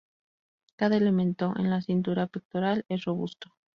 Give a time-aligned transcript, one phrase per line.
[0.77, 3.51] Cada elemento en la cintura pectoral es robusto.